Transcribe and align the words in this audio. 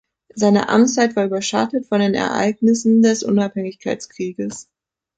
Seine 0.33 0.67
Amtszeit 0.67 1.15
war 1.15 1.27
überschattet 1.27 1.85
von 1.85 1.99
den 1.99 2.15
Ereignissen 2.15 3.03
des 3.03 3.21
Unabhängigkeitskriegs. 3.21 4.67